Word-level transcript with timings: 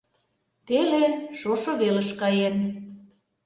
Теле 0.67 1.05
шошо 1.39 1.71
велыш 1.81 2.09
каен. 2.19 2.55